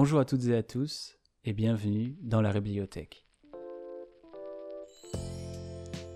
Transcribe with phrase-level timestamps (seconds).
[0.00, 3.26] Bonjour à toutes et à tous et bienvenue dans la bibliothèque.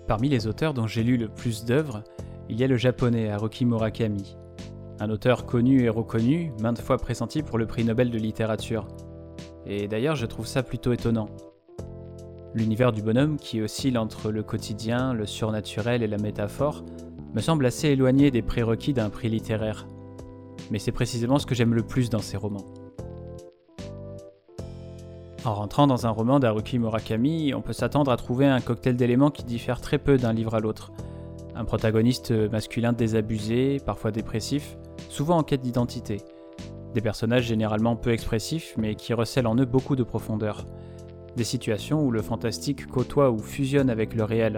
[0.07, 2.01] Parmi les auteurs dont j'ai lu le plus d'œuvres,
[2.47, 4.37] il y a le japonais Haruki Murakami,
[5.01, 8.87] un auteur connu et reconnu, maintes fois pressenti pour le prix Nobel de littérature.
[9.65, 11.27] Et d'ailleurs, je trouve ça plutôt étonnant.
[12.53, 16.85] L'univers du bonhomme, qui oscille entre le quotidien, le surnaturel et la métaphore,
[17.33, 19.87] me semble assez éloigné des prérequis d'un prix littéraire.
[20.71, 22.63] Mais c'est précisément ce que j'aime le plus dans ces romans.
[25.45, 29.29] En rentrant dans un roman d'Haruki Murakami, on peut s'attendre à trouver un cocktail d'éléments
[29.29, 30.93] qui diffèrent très peu d'un livre à l'autre.
[31.53, 34.77] Un protagoniste masculin désabusé, parfois dépressif,
[35.09, 36.21] souvent en quête d'identité.
[36.93, 40.65] Des personnages généralement peu expressifs, mais qui recèlent en eux beaucoup de profondeur.
[41.35, 44.57] Des situations où le fantastique côtoie ou fusionne avec le réel,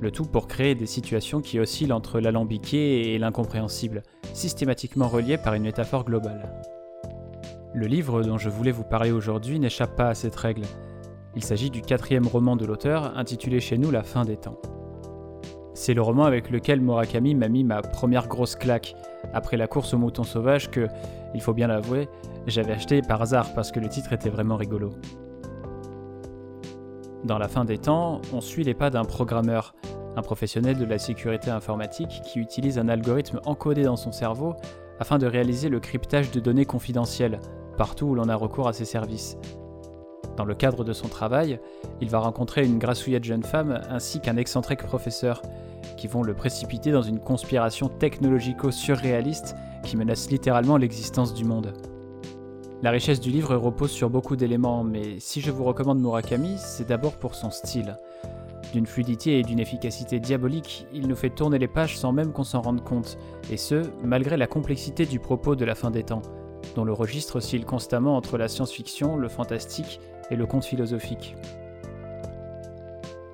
[0.00, 4.02] le tout pour créer des situations qui oscillent entre l'alambiqué et l'incompréhensible,
[4.34, 6.52] systématiquement reliées par une métaphore globale.
[7.74, 10.62] Le livre dont je voulais vous parler aujourd'hui n'échappe pas à cette règle.
[11.36, 14.58] Il s'agit du quatrième roman de l'auteur, intitulé chez nous La fin des temps.
[15.74, 18.96] C'est le roman avec lequel Murakami m'a mis ma première grosse claque,
[19.34, 20.88] après la course au mouton sauvage que,
[21.34, 22.08] il faut bien l'avouer,
[22.46, 24.90] j'avais acheté par hasard parce que le titre était vraiment rigolo.
[27.24, 29.74] Dans La fin des temps, on suit les pas d'un programmeur,
[30.16, 34.56] un professionnel de la sécurité informatique qui utilise un algorithme encodé dans son cerveau
[35.00, 37.40] afin de réaliser le cryptage de données confidentielles,
[37.76, 39.36] partout où l'on a recours à ses services.
[40.36, 41.58] Dans le cadre de son travail,
[42.00, 45.42] il va rencontrer une grassouillette jeune femme ainsi qu'un excentrique professeur,
[45.96, 51.72] qui vont le précipiter dans une conspiration technologico-surréaliste qui menace littéralement l'existence du monde.
[52.82, 56.86] La richesse du livre repose sur beaucoup d'éléments, mais si je vous recommande Murakami, c'est
[56.86, 57.96] d'abord pour son style.
[58.72, 62.44] D'une fluidité et d'une efficacité diabolique, il nous fait tourner les pages sans même qu'on
[62.44, 63.16] s'en rende compte,
[63.50, 66.22] et ce, malgré la complexité du propos de la fin des temps,
[66.76, 71.34] dont le registre oscille constamment entre la science-fiction, le fantastique et le conte philosophique.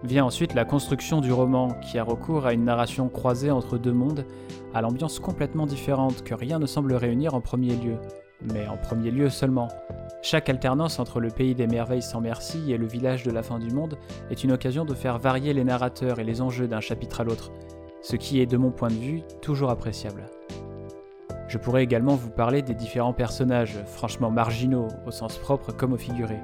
[0.04, 3.92] Vient ensuite la construction du roman, qui a recours à une narration croisée entre deux
[3.92, 4.26] mondes,
[4.72, 7.96] à l'ambiance complètement différente que rien ne semble réunir en premier lieu,
[8.42, 9.68] mais en premier lieu seulement.
[10.22, 13.58] Chaque alternance entre le pays des merveilles sans merci et le village de la fin
[13.58, 13.98] du monde
[14.30, 17.52] est une occasion de faire varier les narrateurs et les enjeux d'un chapitre à l'autre,
[18.02, 20.24] ce qui est de mon point de vue toujours appréciable.
[21.48, 25.98] Je pourrais également vous parler des différents personnages, franchement marginaux au sens propre comme au
[25.98, 26.40] figuré.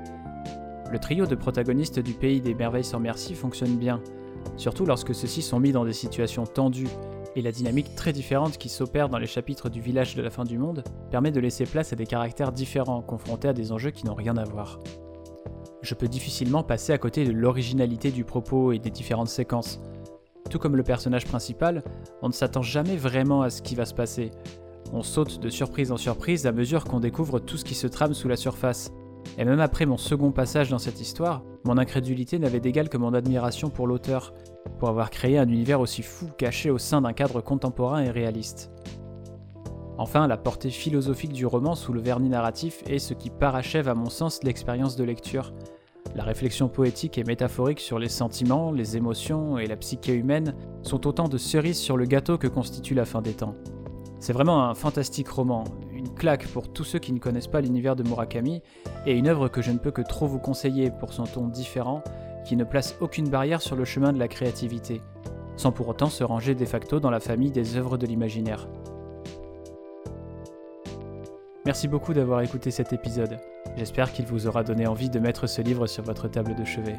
[0.93, 4.03] Le trio de protagonistes du pays des merveilles sans merci fonctionne bien,
[4.57, 6.89] surtout lorsque ceux-ci sont mis dans des situations tendues
[7.37, 10.45] et la dynamique très différente qui s'opère dans les chapitres du village de la fin
[10.45, 14.07] du monde permet de laisser place à des caractères différents confrontés à des enjeux qui
[14.07, 14.81] n'ont rien à voir.
[15.83, 19.81] Je peux difficilement passer à côté de l'originalité du propos et des différentes séquences.
[20.51, 21.83] Tout comme le personnage principal,
[22.23, 24.31] on ne s'attend jamais vraiment à ce qui va se passer.
[24.93, 28.13] On saute de surprise en surprise à mesure qu'on découvre tout ce qui se trame
[28.13, 28.91] sous la surface.
[29.39, 33.15] Et même après mon second passage dans cette histoire, mon incrédulité n'avait d'égal que mon
[33.15, 34.35] admiration pour l'auteur,
[34.79, 38.71] pour avoir créé un univers aussi fou caché au sein d'un cadre contemporain et réaliste.
[39.99, 43.95] Enfin, la portée philosophique du roman sous le vernis narratif est ce qui parachève à
[43.95, 45.53] mon sens l'expérience de lecture.
[46.15, 51.07] La réflexion poétique et métaphorique sur les sentiments, les émotions et la psyché humaine sont
[51.07, 53.55] autant de cerises sur le gâteau que constitue la fin des temps.
[54.21, 57.97] C'est vraiment un fantastique roman, une claque pour tous ceux qui ne connaissent pas l'univers
[57.97, 58.63] de Murakami,
[59.07, 62.05] et une œuvre que je ne peux que trop vous conseiller pour son ton différent
[62.45, 65.01] qui ne place aucune barrière sur le chemin de la créativité,
[65.57, 68.69] sans pour autant se ranger de facto dans la famille des œuvres de l'imaginaire.
[71.65, 73.39] Merci beaucoup d'avoir écouté cet épisode.
[73.77, 76.99] J'espère qu'il vous aura donné envie de mettre ce livre sur votre table de chevet.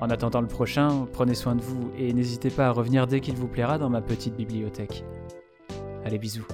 [0.00, 3.36] En attendant le prochain, prenez soin de vous et n'hésitez pas à revenir dès qu'il
[3.36, 5.04] vous plaira dans ma petite bibliothèque.
[6.04, 6.46] Allez bisous.